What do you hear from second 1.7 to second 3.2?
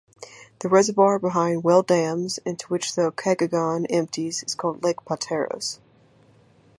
Dam, into which the